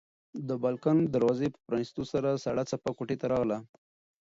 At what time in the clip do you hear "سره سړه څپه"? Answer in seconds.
2.13-2.91